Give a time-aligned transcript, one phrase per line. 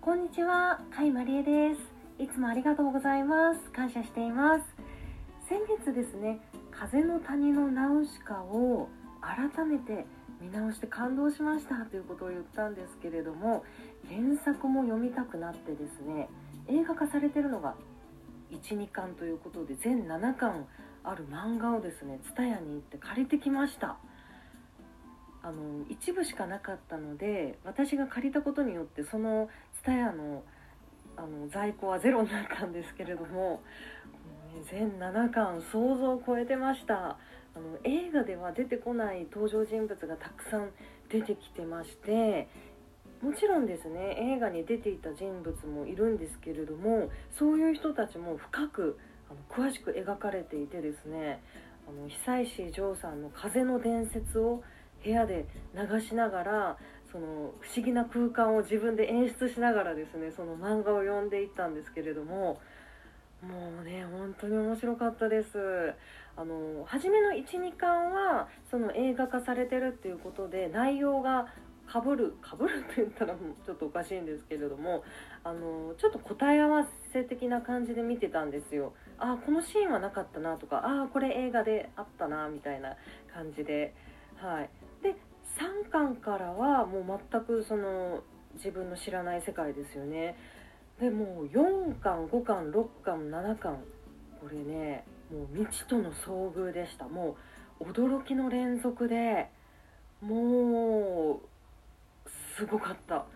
[0.00, 1.80] こんにちは、甲斐まりえです。
[2.20, 3.70] いつもありがとうございます。
[3.70, 4.64] 感謝しています。
[5.48, 6.40] 先月ですね、
[6.72, 8.88] 風の谷のナウシカを
[9.20, 10.04] 改めて
[10.40, 13.62] 見直して感動しましたということを言ったんですけれども、
[14.08, 16.28] 原作も読みたくなってですね、
[16.66, 17.76] 映画化されてるのが
[18.50, 20.66] 1、2巻ということで全7巻
[21.04, 23.96] ある漫画をですね、蔦屋に行って借りてきました。
[25.44, 29.50] あの一部しかなかったので私が借りたことによってその
[29.84, 30.42] 蔦屋の
[31.16, 33.62] あの在庫はゼロになったんですけれども、
[34.68, 37.18] 全7巻想像を超えてました。
[37.56, 40.70] あの映画では出てこない登場人物がたくさん
[41.08, 42.48] 出てきてまして
[43.22, 48.98] もちろんですね映画に出ていた人物もいるんですけれどもそういう人たちも深く
[49.30, 51.42] あの詳しく描かれていてですね
[51.86, 54.64] あの久石譲さんの「風の伝説」を
[55.04, 56.76] 部屋で流しながら
[57.12, 62.60] その不思議な空間を自分で演出しながらですねその漫画を読んでいったんですけれども
[63.42, 65.94] もうね本当に面白かったです。
[66.36, 71.46] あの初めの12巻はその映画化されてるっていうことで内容が
[71.86, 75.04] かぶるかぶるって言ったらもうちょっとおかしいんですけれども
[75.44, 78.94] あのちょっと答え合わせ的な感じで見てたんですよ。
[79.18, 82.96] あこのシーンはなかったなとかあこれ映画であったなみたいな
[83.32, 83.94] 感じで
[84.36, 84.70] はい。
[85.04, 85.14] で
[85.58, 88.22] 3巻からはもう全くその
[88.54, 90.36] 自分の知らない世界ですよね。
[90.98, 93.78] でもう4巻5巻6巻7巻
[94.40, 97.06] これねもう未知との遭遇でした。
[97.06, 97.36] も
[97.80, 99.50] う驚きの連続で
[100.22, 101.40] もう
[102.56, 103.26] すごかった。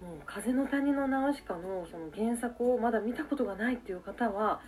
[0.00, 4.60] もう「風の谷のナウシカの」その原作をまだ見たことがないっていう方は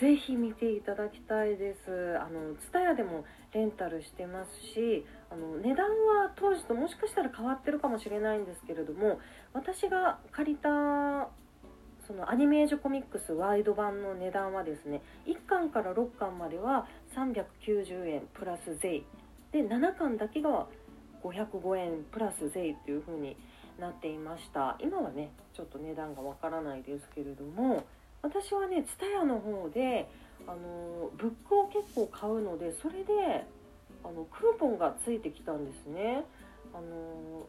[0.00, 2.18] ぜひ見ていただきたいです。
[2.18, 9.20] あの TSUTAYA でもレンタルしてますしあの値段は当時ともしかしたら変わってるかもしれないんですけれども
[9.52, 10.68] 私が借りた
[12.06, 19.02] そのアニメージュコミックスワイド版の値段はですね1巻から6巻までは390円プラス税。
[19.52, 20.66] で7巻だけが
[21.22, 23.36] 505円プラス税っていう風に
[23.78, 24.76] なっていました。
[24.82, 27.84] 今はねちょっと値段がわからないですけれども
[28.24, 30.08] 私はね TSUTAYA の方で
[30.48, 33.46] あのブックを結構買うのでそれで
[34.02, 36.24] あのクーポンがついてきたんですね。
[36.72, 37.46] あの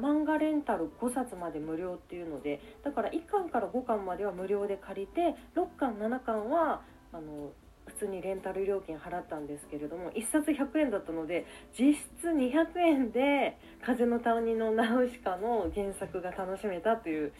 [0.00, 6.80] 漫画レンタル5冊まで無料っていうのでだから1巻から5巻までは無料で借りて6巻7巻は
[7.12, 7.52] あの
[7.84, 11.44] 普通にレンタル料金払ったんですけれども1冊100円だったので
[11.78, 17.32] 実質200円で「風の谷のナウシカ」の原作が楽しめたという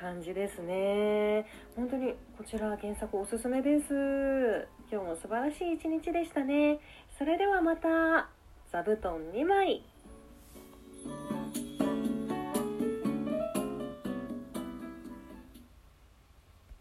[0.00, 1.44] 感じですね。
[1.74, 4.68] 本当にこちら原作おすすめです。
[4.90, 6.78] 今日も素晴らしい一日でしたね。
[7.18, 8.28] それではまた
[8.70, 9.82] 座布団2枚。